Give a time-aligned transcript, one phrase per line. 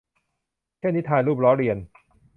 [0.79, 1.77] เช่น นิทาน รูปล้อเลียน